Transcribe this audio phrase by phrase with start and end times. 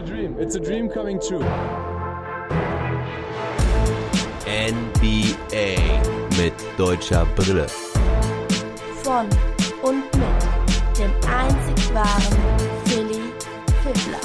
[0.00, 0.36] a dream.
[0.38, 1.44] It's a dream coming true.
[4.46, 5.76] NBA
[6.38, 7.66] mit deutscher Brille.
[9.02, 9.28] Von
[9.82, 12.38] und mit dem einzig wahren
[12.86, 13.20] Philly
[13.82, 14.20] Fiddler.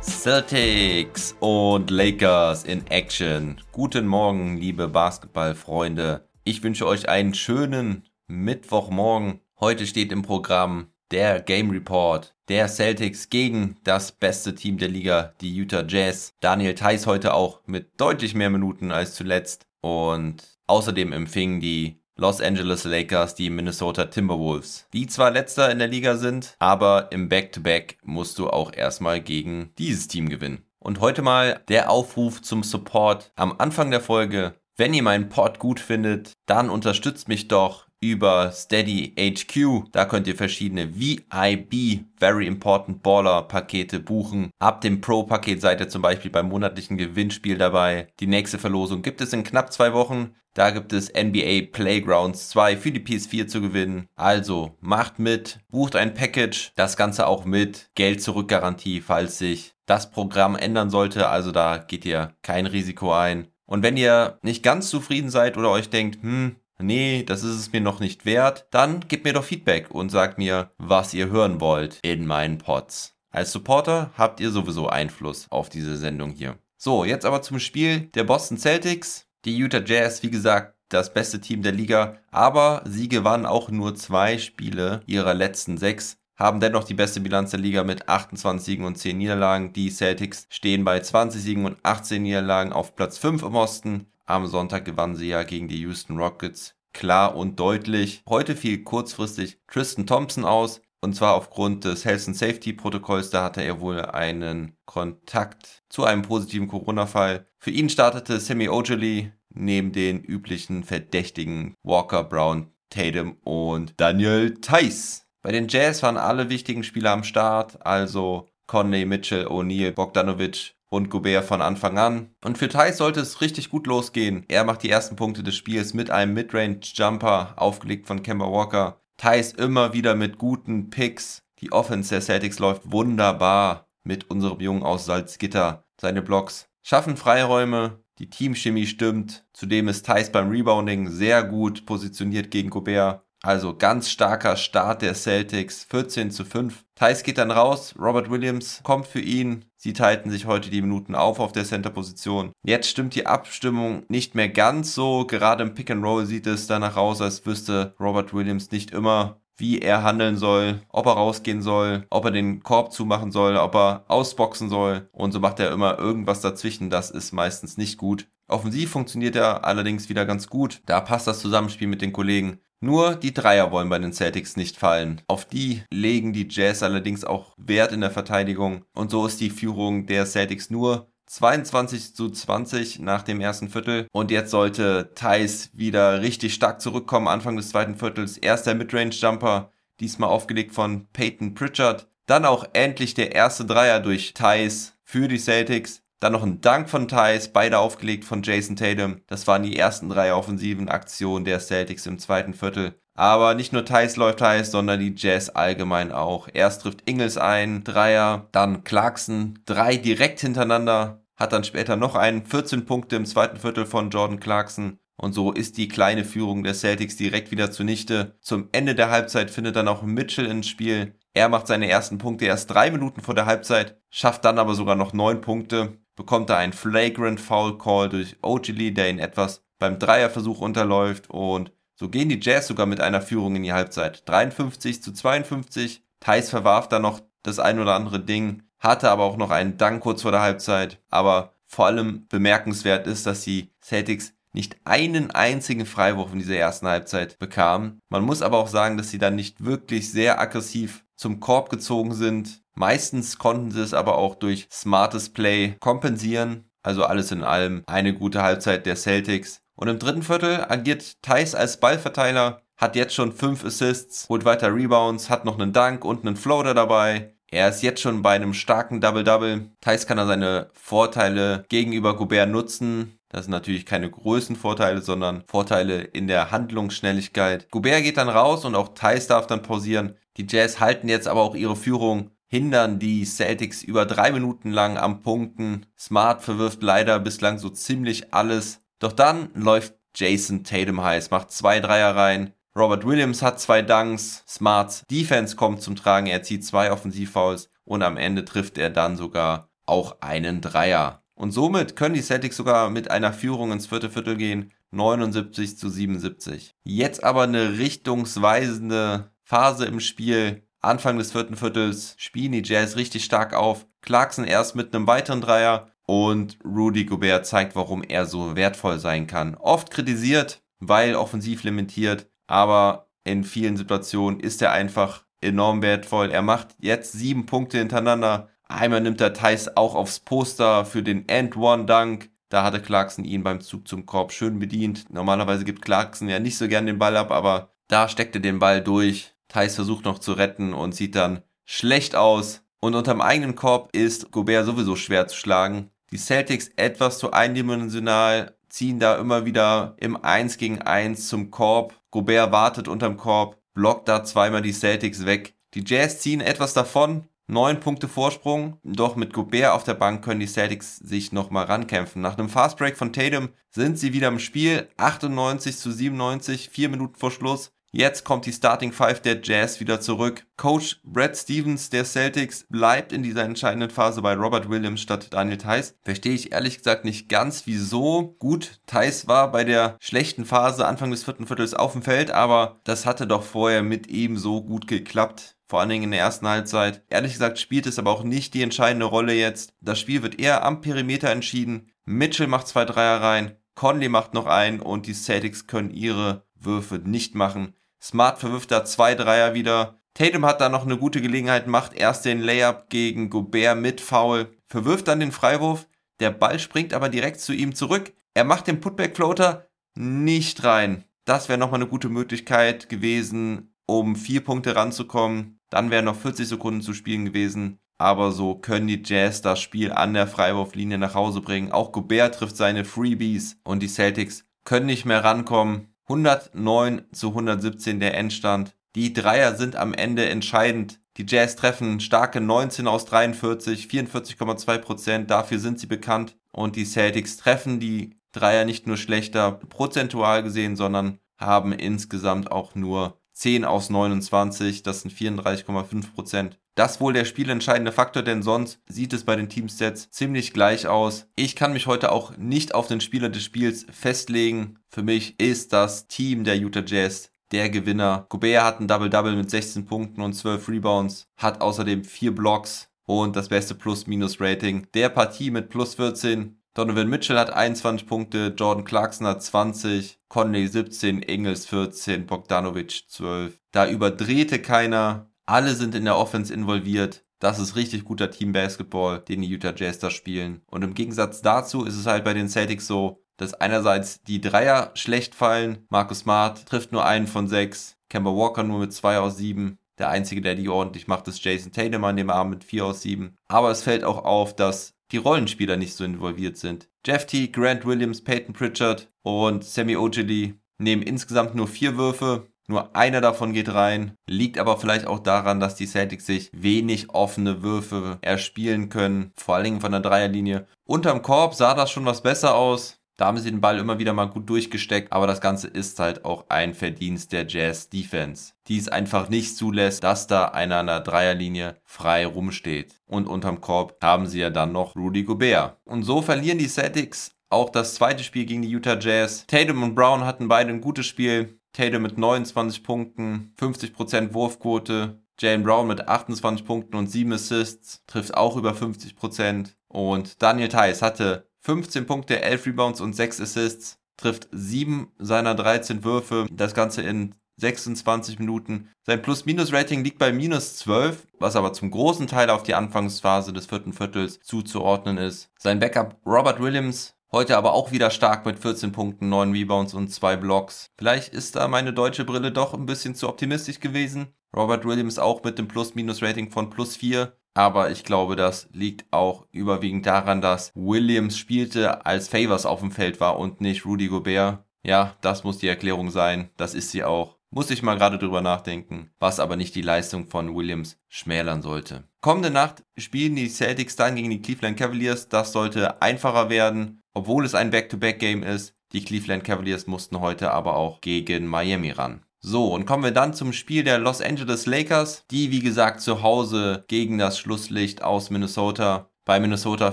[0.00, 3.60] Celtics und Lakers in Action.
[3.70, 6.28] Guten Morgen, liebe Basketballfreunde.
[6.42, 9.40] Ich wünsche euch einen schönen Mittwochmorgen.
[9.60, 15.32] Heute steht im Programm der Game Report der Celtics gegen das beste Team der Liga,
[15.40, 16.34] die Utah Jazz.
[16.40, 19.66] Daniel Theiss heute auch mit deutlich mehr Minuten als zuletzt.
[19.80, 25.88] Und außerdem empfingen die Los Angeles Lakers die Minnesota Timberwolves, die zwar letzter in der
[25.88, 30.64] Liga sind, aber im Back-to-Back -Back musst du auch erstmal gegen dieses Team gewinnen.
[30.78, 34.54] Und heute mal der Aufruf zum Support am Anfang der Folge.
[34.76, 39.90] Wenn ihr meinen Pod gut findet, dann unterstützt mich doch über Steady HQ.
[39.92, 44.50] Da könnt ihr verschiedene VIB, Very Important Baller Pakete buchen.
[44.58, 48.08] Ab dem Pro-Paket seid ihr zum Beispiel beim monatlichen Gewinnspiel dabei.
[48.20, 50.34] Die nächste Verlosung gibt es in knapp zwei Wochen.
[50.54, 54.06] Da gibt es NBA Playgrounds 2 für die PS4 zu gewinnen.
[54.14, 59.74] Also macht mit, bucht ein Package, das Ganze auch mit Geld zurück Garantie, falls sich
[59.86, 61.28] das Programm ändern sollte.
[61.28, 63.48] Also da geht ihr kein Risiko ein.
[63.66, 67.72] Und wenn ihr nicht ganz zufrieden seid oder euch denkt, hm, nee, das ist es
[67.72, 71.60] mir noch nicht wert, dann gebt mir doch Feedback und sagt mir, was ihr hören
[71.60, 73.14] wollt in meinen Pods.
[73.30, 76.58] Als Supporter habt ihr sowieso Einfluss auf diese Sendung hier.
[76.76, 79.26] So, jetzt aber zum Spiel der Boston Celtics.
[79.44, 83.94] Die Utah Jazz, wie gesagt, das beste Team der Liga, aber sie gewannen auch nur
[83.94, 88.84] zwei Spiele ihrer letzten sechs haben dennoch die beste Bilanz der Liga mit 28 Siegen
[88.84, 89.72] und 10 Niederlagen.
[89.72, 94.06] Die Celtics stehen bei 20 Siegen und 18 Niederlagen auf Platz 5 im Osten.
[94.26, 98.22] Am Sonntag gewannen sie ja gegen die Houston Rockets klar und deutlich.
[98.26, 100.80] Heute fiel kurzfristig Tristan Thompson aus.
[101.02, 103.28] Und zwar aufgrund des Health and Safety Protokolls.
[103.28, 107.46] Da hatte er wohl einen Kontakt zu einem positiven Corona-Fall.
[107.58, 115.26] Für ihn startete Sammy Ojali neben den üblichen Verdächtigen Walker, Brown, Tatum und Daniel Theiss.
[115.42, 121.10] Bei den Jazz waren alle wichtigen Spieler am Start, also Conley, Mitchell, O'Neill, Bogdanovic und
[121.10, 122.30] Gobert von Anfang an.
[122.44, 124.44] Und für Thais sollte es richtig gut losgehen.
[124.48, 129.00] Er macht die ersten Punkte des Spiels mit einem Midrange-Jumper, aufgelegt von Kemba Walker.
[129.16, 131.42] Thais immer wieder mit guten Picks.
[131.60, 135.84] Die Offense der Celtics läuft wunderbar mit unserem Jungen aus Salzgitter.
[136.00, 139.44] Seine Blocks schaffen Freiräume, die Teamchemie stimmt.
[139.52, 143.23] Zudem ist Thais beim Rebounding sehr gut positioniert gegen Gobert.
[143.44, 146.82] Also ganz starker Start der Celtics, 14 zu 5.
[146.94, 149.66] Thais geht dann raus, Robert Williams kommt für ihn.
[149.76, 152.52] Sie teilten sich heute die Minuten auf auf der Center-Position.
[152.64, 155.26] Jetzt stimmt die Abstimmung nicht mehr ganz so.
[155.26, 159.42] Gerade im Pick and Roll sieht es danach aus, als wüsste Robert Williams nicht immer,
[159.58, 163.74] wie er handeln soll, ob er rausgehen soll, ob er den Korb zumachen soll, ob
[163.74, 165.10] er ausboxen soll.
[165.12, 166.88] Und so macht er immer irgendwas dazwischen.
[166.88, 168.26] Das ist meistens nicht gut.
[168.46, 170.82] Offensiv funktioniert er allerdings wieder ganz gut.
[170.86, 172.60] Da passt das Zusammenspiel mit den Kollegen.
[172.84, 175.22] Nur die Dreier wollen bei den Celtics nicht fallen.
[175.26, 178.84] Auf die legen die Jazz allerdings auch Wert in der Verteidigung.
[178.92, 184.06] Und so ist die Führung der Celtics nur 22 zu 20 nach dem ersten Viertel.
[184.12, 188.36] Und jetzt sollte Thais wieder richtig stark zurückkommen, Anfang des zweiten Viertels.
[188.36, 192.06] Erster Midrange-Jumper, diesmal aufgelegt von Peyton Pritchard.
[192.26, 196.02] Dann auch endlich der erste Dreier durch Thais für die Celtics.
[196.24, 199.20] Dann noch ein Dank von Thais, beide aufgelegt von Jason Tatum.
[199.26, 202.94] Das waren die ersten drei offensiven Aktionen der Celtics im zweiten Viertel.
[203.12, 206.48] Aber nicht nur Thais läuft heiß, sondern die Jazz allgemein auch.
[206.50, 212.46] Erst trifft Ingles ein, Dreier, dann Clarkson, drei direkt hintereinander, hat dann später noch einen,
[212.46, 214.98] 14 Punkte im zweiten Viertel von Jordan Clarkson.
[215.18, 218.38] Und so ist die kleine Führung der Celtics direkt wieder zunichte.
[218.40, 221.18] Zum Ende der Halbzeit findet dann auch Mitchell ins Spiel.
[221.34, 224.96] Er macht seine ersten Punkte erst drei Minuten vor der Halbzeit, schafft dann aber sogar
[224.96, 229.98] noch neun Punkte bekommt er einen Flagrant Foul Call durch Ogilvy, der ihn etwas beim
[229.98, 234.28] Dreierversuch unterläuft und so gehen die Jazz sogar mit einer Führung in die Halbzeit.
[234.28, 236.02] 53 zu 52.
[236.18, 240.02] Thais verwarf da noch das ein oder andere Ding, hatte aber auch noch einen Dank
[240.02, 241.00] kurz vor der Halbzeit.
[241.08, 246.86] Aber vor allem bemerkenswert ist, dass die Celtics nicht einen einzigen Freiwurf in dieser ersten
[246.86, 248.00] Halbzeit bekamen.
[248.08, 252.14] Man muss aber auch sagen, dass sie dann nicht wirklich sehr aggressiv zum Korb gezogen
[252.14, 252.62] sind.
[252.74, 256.70] Meistens konnten sie es aber auch durch smartes Play kompensieren.
[256.82, 259.60] Also alles in allem eine gute Halbzeit der Celtics.
[259.76, 264.74] Und im dritten Viertel agiert Thais als Ballverteiler, hat jetzt schon fünf Assists, holt weiter
[264.74, 267.34] Rebounds, hat noch einen Dank und einen Floater dabei.
[267.50, 269.70] Er ist jetzt schon bei einem starken Double-Double.
[269.80, 273.18] Thais kann er seine Vorteile gegenüber Gobert nutzen.
[273.28, 277.70] Das sind natürlich keine Größenvorteile, sondern Vorteile in der Handlungsschnelligkeit.
[277.70, 280.16] Gobert geht dann raus und auch Thais darf dann pausieren.
[280.36, 284.96] Die Jazz halten jetzt aber auch ihre Führung hindern die Celtics über drei Minuten lang
[284.96, 285.86] am Punkten.
[285.98, 288.80] Smart verwirft leider bislang so ziemlich alles.
[289.00, 292.52] Doch dann läuft Jason Tatum heiß, macht zwei Dreier rein.
[292.76, 294.44] Robert Williams hat zwei Dunks.
[294.46, 296.28] Smarts Defense kommt zum Tragen.
[296.28, 301.24] Er zieht zwei Offensivfouls und am Ende trifft er dann sogar auch einen Dreier.
[301.34, 304.72] Und somit können die Celtics sogar mit einer Führung ins vierte Viertel gehen.
[304.92, 306.70] 79 zu 77.
[306.84, 310.62] Jetzt aber eine richtungsweisende Phase im Spiel.
[310.84, 313.86] Anfang des vierten Viertels spielen die Jazz richtig stark auf.
[314.02, 319.26] Clarkson erst mit einem weiteren Dreier und Rudy Gobert zeigt, warum er so wertvoll sein
[319.26, 319.54] kann.
[319.54, 326.30] Oft kritisiert, weil offensiv limitiert, aber in vielen Situationen ist er einfach enorm wertvoll.
[326.30, 328.48] Er macht jetzt sieben Punkte hintereinander.
[328.68, 332.30] Einmal nimmt er Thais auch aufs Poster für den End-One-Dunk.
[332.48, 335.06] Da hatte Clarkson ihn beim Zug zum Korb schön bedient.
[335.10, 338.58] Normalerweise gibt Clarkson ja nicht so gern den Ball ab, aber da steckt er den
[338.58, 339.33] Ball durch.
[339.54, 342.62] Thais versucht noch zu retten und sieht dann schlecht aus.
[342.80, 345.90] Und unterm eigenen Korb ist Gobert sowieso schwer zu schlagen.
[346.10, 351.94] Die Celtics etwas zu eindimensional, ziehen da immer wieder im 1 gegen 1 zum Korb.
[352.10, 355.54] Gobert wartet unterm Korb, blockt da zweimal die Celtics weg.
[355.74, 360.40] Die Jazz ziehen etwas davon, Neun Punkte Vorsprung, doch mit Gobert auf der Bank können
[360.40, 362.22] die Celtics sich nochmal rankämpfen.
[362.22, 367.16] Nach einem Fastbreak von Tatum sind sie wieder im Spiel, 98 zu 97, vier Minuten
[367.16, 367.73] vor Schluss.
[367.96, 370.44] Jetzt kommt die Starting Five der Jazz wieder zurück.
[370.56, 375.58] Coach Brad Stevens der Celtics bleibt in dieser entscheidenden Phase bei Robert Williams statt Daniel
[375.58, 375.94] Theiss.
[376.02, 378.34] Verstehe ich ehrlich gesagt nicht ganz, wieso.
[378.40, 382.80] Gut, Theiss war bei der schlechten Phase Anfang des vierten Viertels auf dem Feld, aber
[382.82, 385.54] das hatte doch vorher mit ihm so gut geklappt.
[385.68, 387.04] Vor allen Dingen in der ersten Halbzeit.
[387.10, 389.72] Ehrlich gesagt spielt es aber auch nicht die entscheidende Rolle jetzt.
[389.80, 391.92] Das Spiel wird eher am Perimeter entschieden.
[392.06, 393.54] Mitchell macht zwei Dreier rein.
[393.76, 397.74] Conley macht noch einen und die Celtics können ihre Würfe nicht machen.
[398.04, 399.98] Smart verwirft da zwei Dreier wieder.
[400.12, 404.54] Tatum hat da noch eine gute Gelegenheit, macht erst den Layup gegen Gobert mit Foul,
[404.68, 405.88] verwirft dann den Freiwurf.
[406.20, 408.12] Der Ball springt aber direkt zu ihm zurück.
[408.34, 411.04] Er macht den Putback-Floater nicht rein.
[411.24, 415.58] Das wäre nochmal eine gute Möglichkeit gewesen, um vier Punkte ranzukommen.
[415.70, 417.78] Dann wären noch 40 Sekunden zu spielen gewesen.
[417.96, 421.72] Aber so können die Jazz das Spiel an der Freiwurflinie nach Hause bringen.
[421.72, 425.93] Auch Gobert trifft seine Freebies und die Celtics können nicht mehr rankommen.
[426.06, 428.74] 109 zu 117 der Endstand.
[428.94, 431.00] Die Dreier sind am Ende entscheidend.
[431.16, 435.30] Die Jazz treffen starke 19 aus 43, 44,2 Prozent.
[435.30, 436.36] Dafür sind sie bekannt.
[436.52, 442.74] Und die Celtics treffen die Dreier nicht nur schlechter prozentual gesehen, sondern haben insgesamt auch
[442.74, 444.82] nur 10 aus 29.
[444.82, 446.58] Das sind 34,5 Prozent.
[446.74, 451.28] Das wohl der spielentscheidende Faktor, denn sonst sieht es bei den Teamstats ziemlich gleich aus.
[451.36, 454.78] Ich kann mich heute auch nicht auf den Spieler des Spiels festlegen.
[454.88, 458.26] Für mich ist das Team der Utah Jazz der Gewinner.
[458.28, 463.36] Gobert hat ein Double-Double mit 16 Punkten und 12 Rebounds, hat außerdem 4 Blocks und
[463.36, 466.60] das beste Plus-Minus-Rating der Partie mit plus 14.
[466.74, 473.60] Donovan Mitchell hat 21 Punkte, Jordan Clarkson hat 20, Conley 17, Engels 14, Bogdanovic 12.
[473.70, 475.30] Da überdrehte keiner.
[475.46, 477.24] Alle sind in der Offense involviert.
[477.38, 480.62] Das ist richtig guter Team-Basketball, den die Utah Jazz da spielen.
[480.66, 484.90] Und im Gegensatz dazu ist es halt bei den Celtics so, dass einerseits die Dreier
[484.94, 485.86] schlecht fallen.
[485.90, 487.96] Marcus Smart trifft nur einen von sechs.
[488.08, 489.78] Kemba Walker nur mit zwei aus sieben.
[489.98, 493.02] Der einzige, der die ordentlich macht, ist Jason Tatum an dem Arm mit vier aus
[493.02, 493.36] sieben.
[493.46, 496.88] Aber es fällt auch auf, dass die Rollenspieler nicht so involviert sind.
[497.06, 502.46] Jeff T., Grant Williams, Peyton Pritchard und Sammy Ogilvy nehmen insgesamt nur vier Würfe.
[502.66, 504.16] Nur einer davon geht rein.
[504.26, 509.32] Liegt aber vielleicht auch daran, dass die Celtics sich wenig offene Würfe erspielen können.
[509.36, 510.66] Vor allen Dingen von der Dreierlinie.
[510.84, 513.03] Unterm Korb sah das schon was besser aus.
[513.16, 516.24] Da haben sie den Ball immer wieder mal gut durchgesteckt, aber das Ganze ist halt
[516.24, 520.86] auch ein Verdienst der Jazz Defense, die es einfach nicht zulässt, dass da einer an
[520.88, 523.00] der Dreierlinie frei rumsteht.
[523.06, 525.76] Und unterm Korb haben sie ja dann noch Rudy Gobert.
[525.84, 529.46] Und so verlieren die Celtics auch das zweite Spiel gegen die Utah Jazz.
[529.46, 531.60] Tatum und Brown hatten beide ein gutes Spiel.
[531.72, 535.20] Tatum mit 29 Punkten, 50% Wurfquote.
[535.40, 539.74] Jalen Brown mit 28 Punkten und 7 Assists, trifft auch über 50%.
[539.88, 546.04] Und Daniel Theiss hatte 15 Punkte, 11 Rebounds und 6 Assists, trifft 7 seiner 13
[546.04, 546.46] Würfe.
[546.52, 548.90] Das Ganze in 26 Minuten.
[549.02, 553.66] Sein Plus-Minus-Rating liegt bei minus 12, was aber zum großen Teil auf die Anfangsphase des
[553.66, 555.50] vierten Viertels zuzuordnen ist.
[555.58, 560.06] Sein Backup Robert Williams Heute aber auch wieder stark mit 14 Punkten, 9 Rebounds und
[560.06, 560.92] 2 Blocks.
[560.96, 564.28] Vielleicht ist da meine deutsche Brille doch ein bisschen zu optimistisch gewesen.
[564.56, 567.36] Robert Williams auch mit dem Plus-Minus-Rating von plus 4.
[567.54, 572.90] Aber ich glaube, das liegt auch überwiegend daran, dass Williams spielte, als Favors auf dem
[572.90, 574.64] Feld war und nicht Rudy Gobert.
[574.82, 576.50] Ja, das muss die Erklärung sein.
[576.56, 577.38] Das ist sie auch.
[577.50, 582.02] Muss ich mal gerade drüber nachdenken, was aber nicht die Leistung von Williams schmälern sollte.
[582.20, 585.28] Kommende Nacht spielen die Celtics dann gegen die Cleveland Cavaliers.
[585.28, 588.74] Das sollte einfacher werden, obwohl es ein Back-to-Back-Game ist.
[588.92, 592.24] Die Cleveland Cavaliers mussten heute aber auch gegen Miami ran.
[592.46, 596.22] So, und kommen wir dann zum Spiel der Los Angeles Lakers, die wie gesagt zu
[596.22, 599.08] Hause gegen das Schlusslicht aus Minnesota.
[599.24, 599.92] Bei Minnesota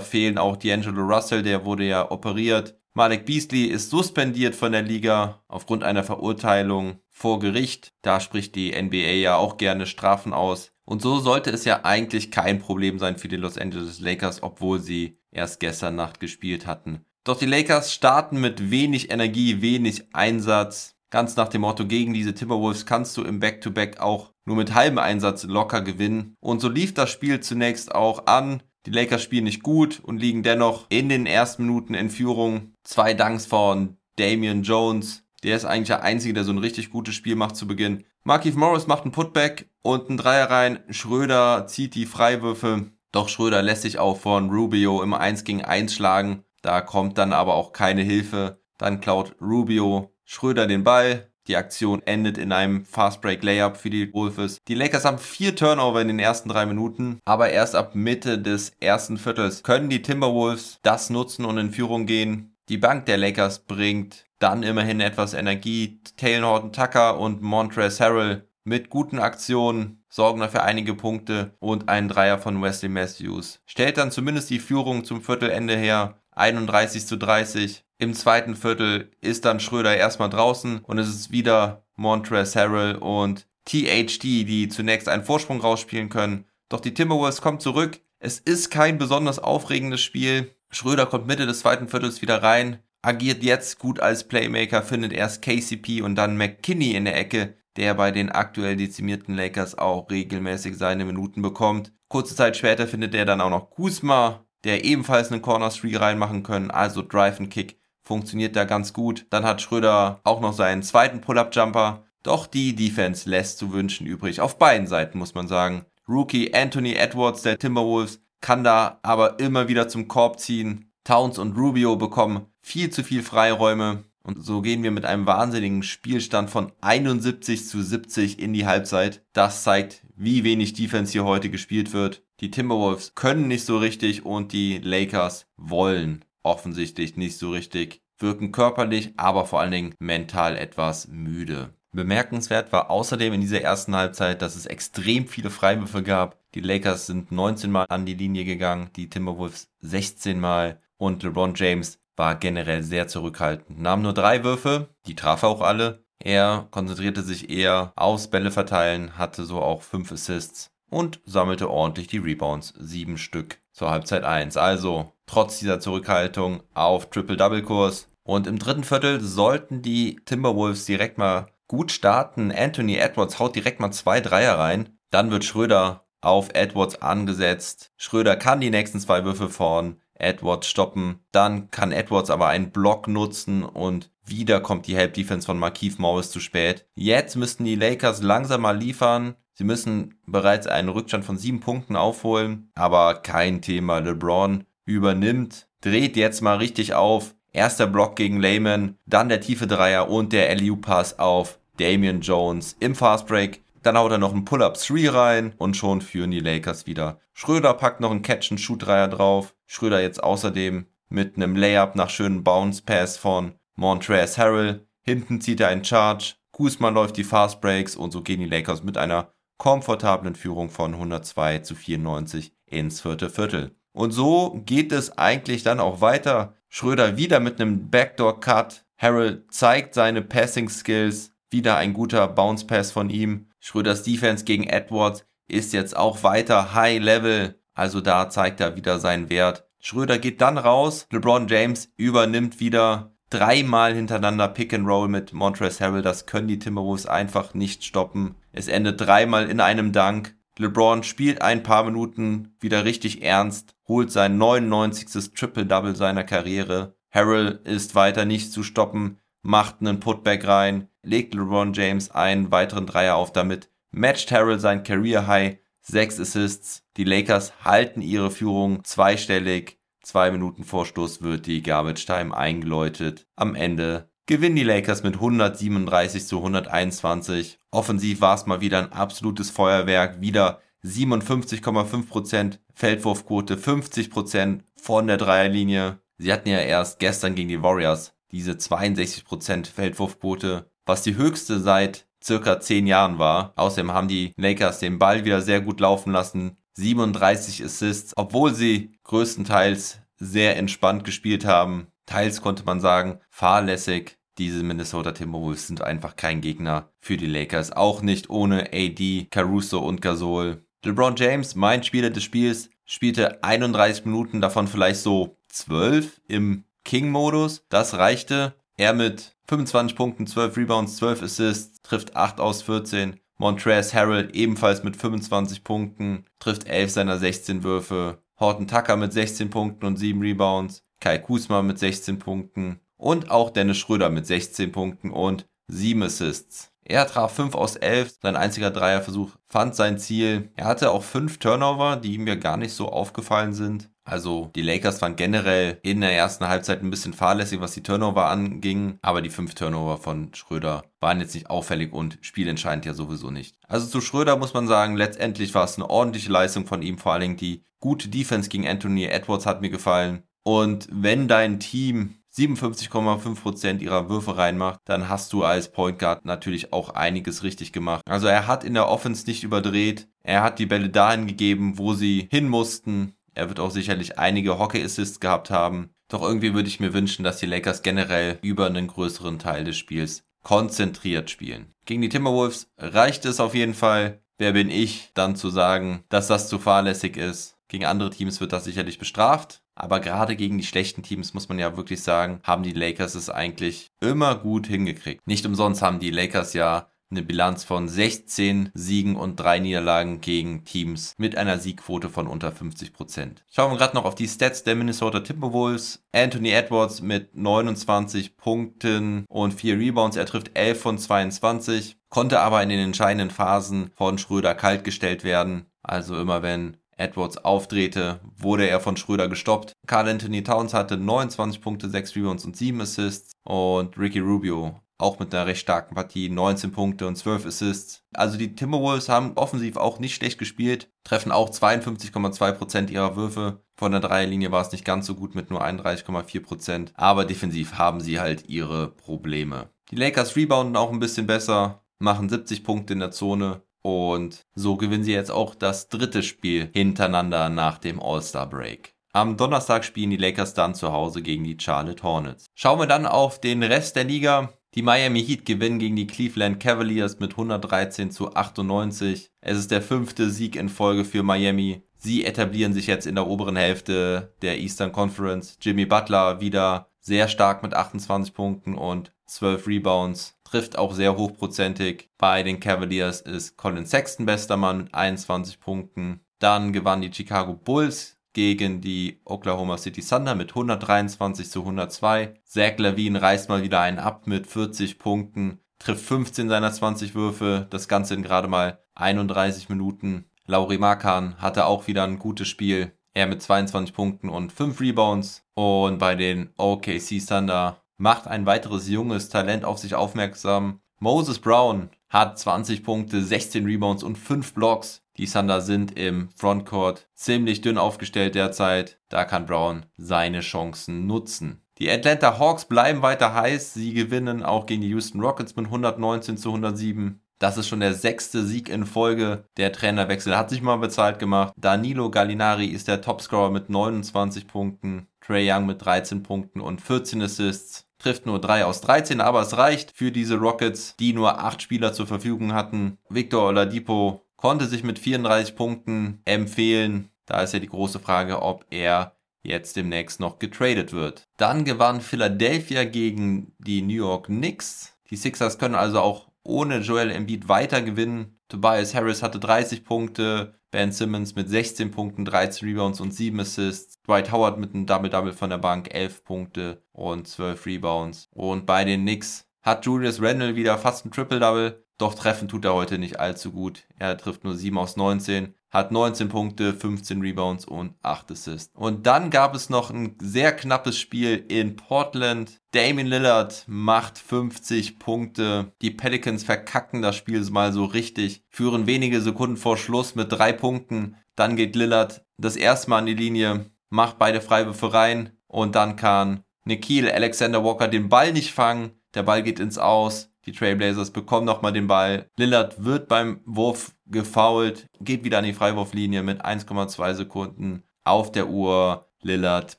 [0.00, 2.78] fehlen auch D'Angelo Russell, der wurde ja operiert.
[2.92, 7.94] Malik Beasley ist suspendiert von der Liga aufgrund einer Verurteilung vor Gericht.
[8.02, 10.72] Da spricht die NBA ja auch gerne Strafen aus.
[10.84, 14.78] Und so sollte es ja eigentlich kein Problem sein für die Los Angeles Lakers, obwohl
[14.78, 17.06] sie erst gestern Nacht gespielt hatten.
[17.24, 20.96] Doch die Lakers starten mit wenig Energie, wenig Einsatz.
[21.12, 24.72] Ganz nach dem Motto, gegen diese Timberwolves kannst du im Back-to-Back -Back auch nur mit
[24.72, 26.38] halbem Einsatz locker gewinnen.
[26.40, 28.62] Und so lief das Spiel zunächst auch an.
[28.86, 32.72] Die Lakers spielen nicht gut und liegen dennoch in den ersten Minuten in Führung.
[32.82, 35.24] Zwei Danks von Damian Jones.
[35.42, 38.04] Der ist eigentlich der Einzige, der so ein richtig gutes Spiel macht zu Beginn.
[38.24, 40.78] Markif Morris macht einen Putback und einen Dreier rein.
[40.88, 42.90] Schröder zieht die Freiwürfe.
[43.12, 46.44] Doch Schröder lässt sich auch von Rubio im 1 gegen 1 schlagen.
[46.62, 48.62] Da kommt dann aber auch keine Hilfe.
[48.78, 51.28] Dann klaut Rubio Schröder den Ball.
[51.48, 54.58] Die Aktion endet in einem Fast Break Layup für die Wolves.
[54.68, 58.72] Die Lakers haben vier Turnover in den ersten drei Minuten, aber erst ab Mitte des
[58.80, 62.54] ersten Viertels können die Timberwolves das nutzen und in Führung gehen.
[62.68, 66.00] Die Bank der Lakers bringt dann immerhin etwas Energie.
[66.16, 72.08] Taylor Horton Tucker und Montrezl Harrell mit guten Aktionen sorgen dafür einige Punkte und ein
[72.08, 76.18] Dreier von Wesley Matthews stellt dann zumindest die Führung zum Viertelende her.
[76.34, 77.84] 31 zu 30.
[78.02, 83.46] Im zweiten Viertel ist dann Schröder erstmal draußen und es ist wieder Montrezl Harrell und
[83.64, 86.46] THD, die zunächst einen Vorsprung rausspielen können.
[86.68, 88.00] Doch die Timberwolves kommen zurück.
[88.18, 90.52] Es ist kein besonders aufregendes Spiel.
[90.70, 95.40] Schröder kommt Mitte des zweiten Viertels wieder rein, agiert jetzt gut als Playmaker, findet erst
[95.40, 100.76] KCP und dann McKinney in der Ecke, der bei den aktuell dezimierten Lakers auch regelmäßig
[100.76, 101.92] seine Minuten bekommt.
[102.08, 106.42] Kurze Zeit später findet er dann auch noch Kuzma, der ebenfalls einen Corner 3 reinmachen
[106.42, 109.26] können, also Drive and Kick funktioniert da ganz gut.
[109.30, 112.04] Dann hat Schröder auch noch seinen zweiten Pull-Up-Jumper.
[112.22, 114.40] Doch die Defense lässt zu wünschen übrig.
[114.40, 115.86] Auf beiden Seiten muss man sagen.
[116.08, 120.90] Rookie Anthony Edwards der Timberwolves kann da aber immer wieder zum Korb ziehen.
[121.04, 124.04] Towns und Rubio bekommen viel zu viel Freiräume.
[124.24, 129.24] Und so gehen wir mit einem wahnsinnigen Spielstand von 71 zu 70 in die Halbzeit.
[129.32, 132.22] Das zeigt, wie wenig Defense hier heute gespielt wird.
[132.40, 138.52] Die Timberwolves können nicht so richtig und die Lakers wollen offensichtlich nicht so richtig, wirken
[138.52, 141.74] körperlich, aber vor allen Dingen mental etwas müde.
[141.94, 146.38] Bemerkenswert war außerdem in dieser ersten Halbzeit, dass es extrem viele Freiwürfe gab.
[146.54, 151.54] Die Lakers sind 19 Mal an die Linie gegangen, die Timberwolves 16 Mal und LeBron
[151.54, 153.80] James war generell sehr zurückhaltend.
[153.80, 156.04] Nahm nur drei Würfe, die traf er auch alle.
[156.18, 162.06] Er konzentrierte sich eher aufs Bälle verteilen, hatte so auch fünf Assists und sammelte ordentlich
[162.06, 164.56] die Rebounds, sieben Stück zur Halbzeit 1.
[164.56, 168.08] Also trotz dieser Zurückhaltung auf Triple-Double-Kurs.
[168.22, 172.52] Und im dritten Viertel sollten die Timberwolves direkt mal gut starten.
[172.52, 174.90] Anthony Edwards haut direkt mal zwei Dreier rein.
[175.10, 177.92] Dann wird Schröder auf Edwards angesetzt.
[177.96, 181.20] Schröder kann die nächsten zwei Würfe von Edwards stoppen.
[181.32, 185.98] Dann kann Edwards aber einen Block nutzen und wieder kommt die Help Defense von Markeith
[185.98, 186.86] Morris zu spät.
[186.94, 189.34] Jetzt müssten die Lakers langsam mal liefern.
[189.54, 193.98] Sie müssen bereits einen Rückstand von sieben Punkten aufholen, aber kein Thema.
[193.98, 197.34] LeBron übernimmt, dreht jetzt mal richtig auf.
[197.52, 202.94] Erster Block gegen Lehman, dann der tiefe Dreier und der LU-Pass auf Damian Jones im
[202.94, 203.62] Fastbreak.
[203.82, 207.20] Dann haut er noch einen Pull-Up 3 rein und schon führen die Lakers wieder.
[207.34, 209.54] Schröder packt noch einen Catch-and-Shoot-Dreier drauf.
[209.66, 214.86] Schröder jetzt außerdem mit einem Layup nach schönen Bounce-Pass von Montrezl Harrell.
[215.02, 216.34] Hinten zieht er einen Charge.
[216.52, 221.60] Kuzma läuft die Fastbreaks und so gehen die Lakers mit einer komfortablen Führung von 102
[221.60, 223.74] zu 94 ins vierte Viertel.
[223.92, 226.54] Und so geht es eigentlich dann auch weiter.
[226.68, 228.84] Schröder wieder mit einem Backdoor-Cut.
[228.96, 231.32] Harrell zeigt seine Passing-Skills.
[231.50, 233.48] Wieder ein guter Bounce-Pass von ihm.
[233.60, 237.60] Schröders Defense gegen Edwards ist jetzt auch weiter High-Level.
[237.74, 239.66] Also da zeigt er wieder seinen Wert.
[239.78, 241.06] Schröder geht dann raus.
[241.10, 246.02] LeBron James übernimmt wieder dreimal hintereinander Pick and Roll mit Montrezl Harrell.
[246.02, 248.36] Das können die Timberwolves einfach nicht stoppen.
[248.52, 250.36] Es endet dreimal in einem Dank.
[250.58, 255.34] LeBron spielt ein paar Minuten wieder richtig ernst, holt sein 99.
[255.34, 256.94] Triple-Double seiner Karriere.
[257.10, 262.86] Harrell ist weiter nicht zu stoppen, macht einen Putback rein, legt LeBron James einen weiteren
[262.86, 266.84] Dreier auf damit, matcht Harrell sein Career High, 6 Assists.
[266.96, 269.78] Die Lakers halten ihre Führung zweistellig.
[270.02, 273.26] Zwei Minuten Vorstoß wird die Garbage Time eingeläutet.
[273.36, 277.58] Am Ende gewinnen die Lakers mit 137 zu 121.
[277.70, 286.00] Offensiv war es mal wieder ein absolutes Feuerwerk, wieder 57,5% Feldwurfquote, 50% von der Dreierlinie.
[286.18, 292.06] Sie hatten ja erst gestern gegen die Warriors diese 62% Feldwurfquote, was die höchste seit
[292.22, 293.52] circa 10 Jahren war.
[293.56, 296.56] Außerdem haben die Lakers den Ball wieder sehr gut laufen lassen.
[296.74, 301.88] 37 Assists, obwohl sie größtenteils sehr entspannt gespielt haben.
[302.12, 304.18] Teils konnte man sagen, fahrlässig.
[304.36, 307.72] Diese Minnesota Timberwolves sind einfach kein Gegner für die Lakers.
[307.72, 310.62] Auch nicht ohne AD, Caruso und Gasol.
[310.84, 317.64] LeBron James, mein Spieler des Spiels, spielte 31 Minuten, davon vielleicht so 12 im King-Modus.
[317.70, 318.56] Das reichte.
[318.76, 323.20] Er mit 25 Punkten, 12 Rebounds, 12 Assists, trifft 8 aus 14.
[323.38, 328.18] Montrez Harrell ebenfalls mit 25 Punkten, trifft 11 seiner 16 Würfe.
[328.38, 330.84] Horton Tucker mit 16 Punkten und 7 Rebounds.
[331.02, 332.80] Kai Kusma mit 16 Punkten.
[332.96, 336.70] Und auch Dennis Schröder mit 16 Punkten und 7 Assists.
[336.84, 340.50] Er traf 5 aus 11, sein einziger Dreierversuch fand sein Ziel.
[340.54, 343.90] Er hatte auch 5 Turnover, die mir gar nicht so aufgefallen sind.
[344.04, 348.26] Also die Lakers waren generell in der ersten Halbzeit ein bisschen fahrlässig, was die Turnover
[348.28, 353.30] anging, aber die 5 Turnover von Schröder waren jetzt nicht auffällig und spielentscheidend ja sowieso
[353.30, 353.56] nicht.
[353.66, 357.12] Also zu Schröder muss man sagen, letztendlich war es eine ordentliche Leistung von ihm, vor
[357.12, 360.22] allen Dingen die gute Defense gegen Anthony Edwards hat mir gefallen.
[360.44, 366.72] Und wenn dein Team 57,5% ihrer Würfe reinmacht, dann hast du als Point Guard natürlich
[366.72, 368.02] auch einiges richtig gemacht.
[368.06, 370.08] Also er hat in der Offense nicht überdreht.
[370.22, 373.14] Er hat die Bälle dahin gegeben, wo sie hin mussten.
[373.34, 375.90] Er wird auch sicherlich einige Hockey-Assists gehabt haben.
[376.08, 379.76] Doch irgendwie würde ich mir wünschen, dass die Lakers generell über einen größeren Teil des
[379.78, 381.72] Spiels konzentriert spielen.
[381.86, 384.20] Gegen die Timberwolves reicht es auf jeden Fall.
[384.38, 387.56] Wer bin ich, dann zu sagen, dass das zu fahrlässig ist?
[387.68, 389.61] Gegen andere Teams wird das sicherlich bestraft.
[389.74, 393.30] Aber gerade gegen die schlechten Teams muss man ja wirklich sagen, haben die Lakers es
[393.30, 395.26] eigentlich immer gut hingekriegt.
[395.26, 400.64] Nicht umsonst haben die Lakers ja eine Bilanz von 16 Siegen und 3 Niederlagen gegen
[400.64, 403.42] Teams mit einer Siegquote von unter 50%.
[403.50, 406.02] Schauen wir gerade noch auf die Stats der Minnesota Timberwolves.
[406.12, 410.16] Anthony Edwards mit 29 Punkten und 4 Rebounds.
[410.16, 415.66] Er trifft 11 von 22, konnte aber in den entscheidenden Phasen von Schröder kaltgestellt werden.
[415.82, 419.72] Also immer wenn Edwards aufdrehte, wurde er von Schröder gestoppt.
[419.86, 423.32] Carl Anthony Towns hatte 29 Punkte, 6 Rebounds und 7 Assists.
[423.44, 428.04] Und Ricky Rubio auch mit einer recht starken Partie, 19 Punkte und 12 Assists.
[428.14, 433.62] Also die Timberwolves haben offensiv auch nicht schlecht gespielt, treffen auch 52,2% ihrer Würfe.
[433.76, 438.00] Von der Dreierlinie war es nicht ganz so gut mit nur 31,4%, aber defensiv haben
[438.00, 439.70] sie halt ihre Probleme.
[439.90, 444.76] Die Lakers rebounden auch ein bisschen besser, machen 70 Punkte in der Zone, und so
[444.76, 448.94] gewinnen sie jetzt auch das dritte Spiel hintereinander nach dem All-Star Break.
[449.12, 452.46] Am Donnerstag spielen die Lakers dann zu Hause gegen die Charlotte Hornets.
[452.54, 454.54] Schauen wir dann auf den Rest der Liga.
[454.74, 459.30] Die Miami Heat gewinnen gegen die Cleveland Cavaliers mit 113 zu 98.
[459.42, 461.82] Es ist der fünfte Sieg in Folge für Miami.
[461.98, 465.58] Sie etablieren sich jetzt in der oberen Hälfte der Eastern Conference.
[465.60, 472.10] Jimmy Butler wieder sehr stark mit 28 Punkten und 12 Rebounds trifft auch sehr hochprozentig.
[472.18, 476.20] Bei den Cavaliers ist Colin Sexton bester Mann mit 21 Punkten.
[476.38, 482.34] Dann gewann die Chicago Bulls gegen die Oklahoma City Thunder mit 123 zu 102.
[482.44, 487.66] Zach Lavine reißt mal wieder einen ab mit 40 Punkten, trifft 15 seiner 20 Würfe,
[487.70, 490.26] das Ganze in gerade mal 31 Minuten.
[490.46, 492.92] Lauri Markan hatte auch wieder ein gutes Spiel.
[493.14, 495.44] Er mit 22 Punkten und 5 Rebounds.
[495.54, 500.80] Und bei den OKC Thunder macht ein weiteres junges Talent auf sich aufmerksam.
[500.98, 505.02] Moses Brown hat 20 Punkte, 16 Rebounds und 5 Blocks.
[505.16, 508.98] Die Thunder sind im Frontcourt ziemlich dünn aufgestellt derzeit.
[509.08, 511.62] Da kann Brown seine Chancen nutzen.
[511.78, 513.72] Die Atlanta Hawks bleiben weiter heiß.
[513.74, 517.20] Sie gewinnen auch gegen die Houston Rockets mit 119 zu 107.
[517.38, 519.44] Das ist schon der sechste Sieg in Folge.
[519.56, 521.52] Der Trainerwechsel hat sich mal bezahlt gemacht.
[521.56, 525.08] Danilo Gallinari ist der Topscorer mit 29 Punkten.
[525.20, 529.56] Trey Young mit 13 Punkten und 14 Assists trifft nur 3 aus 13, aber es
[529.56, 532.98] reicht für diese Rockets, die nur 8 Spieler zur Verfügung hatten.
[533.08, 537.10] Victor Oladipo konnte sich mit 34 Punkten empfehlen.
[537.26, 539.12] Da ist ja die große Frage, ob er
[539.42, 541.28] jetzt demnächst noch getradet wird.
[541.36, 544.94] Dann gewann Philadelphia gegen die New York Knicks.
[545.10, 548.38] Die Sixers können also auch ohne Joel Embiid weiter gewinnen.
[548.48, 554.00] Tobias Harris hatte 30 Punkte, Ben Simmons mit 16 Punkten, 13 Rebounds und 7 Assists.
[554.06, 558.28] Dwight Howard mit einem Double-Double von der Bank, 11 Punkte und 12 Rebounds.
[558.32, 561.84] Und bei den Knicks hat Julius Randle wieder fast ein Triple-Double.
[562.02, 563.84] Doch treffen tut er heute nicht allzu gut.
[563.96, 568.74] Er trifft nur 7 aus 19, hat 19 Punkte, 15 Rebounds und 8 Assists.
[568.74, 572.60] Und dann gab es noch ein sehr knappes Spiel in Portland.
[572.72, 575.74] Damien Lillard macht 50 Punkte.
[575.80, 580.54] Die Pelicans verkacken das Spiel mal so richtig, führen wenige Sekunden vor Schluss mit 3
[580.54, 581.14] Punkten.
[581.36, 585.94] Dann geht Lillard das erste Mal an die Linie, macht beide Freiwürfe rein und dann
[585.94, 588.90] kann Nikhil Alexander Walker den Ball nicht fangen.
[589.14, 590.30] Der Ball geht ins Aus.
[590.44, 592.26] Die Trailblazers bekommen nochmal den Ball.
[592.36, 598.48] Lillard wird beim Wurf gefoult, geht wieder an die Freiwurflinie mit 1,2 Sekunden auf der
[598.48, 599.08] Uhr.
[599.20, 599.78] Lillard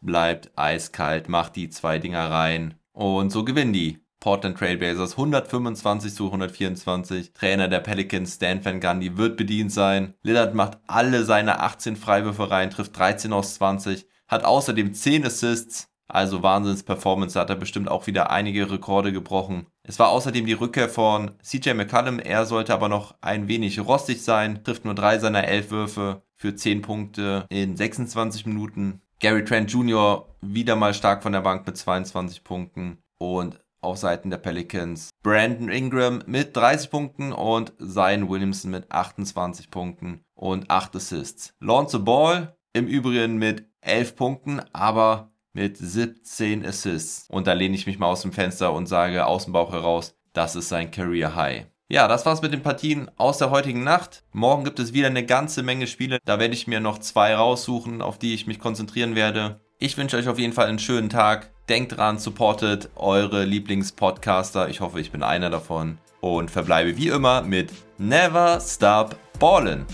[0.00, 3.98] bleibt eiskalt, macht die zwei Dinger rein und so gewinnen die.
[4.20, 7.32] Portland Trailblazers 125 zu 124.
[7.32, 10.14] Trainer der Pelicans, Stan Van Gundy, wird bedient sein.
[10.22, 15.91] Lillard macht alle seine 18 Freiwürfe rein, trifft 13 aus 20, hat außerdem 10 Assists.
[16.08, 19.66] Also Wahnsinns-Performance, da hat er bestimmt auch wieder einige Rekorde gebrochen.
[19.82, 24.22] Es war außerdem die Rückkehr von CJ McCallum, er sollte aber noch ein wenig rostig
[24.22, 29.00] sein, trifft nur drei seiner elf Würfe für 10 Punkte in 26 Minuten.
[29.20, 30.28] Gary Trent Jr.
[30.40, 35.68] wieder mal stark von der Bank mit 22 Punkten und auf Seiten der Pelicans Brandon
[35.68, 41.54] Ingram mit 30 Punkten und Zion Williamson mit 28 Punkten und 8 Assists.
[41.60, 47.26] Lonzo Ball im Übrigen mit 11 Punkten, aber mit 17 Assists.
[47.28, 50.14] Und da lehne ich mich mal aus dem Fenster und sage aus dem Bauch heraus,
[50.32, 51.66] das ist sein Career High.
[51.88, 54.22] Ja, das war's mit den Partien aus der heutigen Nacht.
[54.32, 56.18] Morgen gibt es wieder eine ganze Menge Spiele.
[56.24, 59.60] Da werde ich mir noch zwei raussuchen, auf die ich mich konzentrieren werde.
[59.78, 61.50] Ich wünsche euch auf jeden Fall einen schönen Tag.
[61.68, 64.68] Denkt dran, supportet eure Lieblingspodcaster.
[64.70, 65.98] Ich hoffe, ich bin einer davon.
[66.20, 69.84] Und verbleibe wie immer mit Never Stop Ballin'.